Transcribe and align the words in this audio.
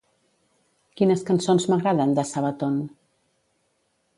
Quines 1.01 1.21
cançons 1.27 1.67
m'agraden 1.73 2.15
de 2.21 2.25
Sabaton? 2.31 2.81